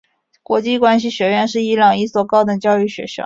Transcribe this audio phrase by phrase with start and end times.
[0.41, 3.19] 国际关系学院是伊朗一所高等教育学校。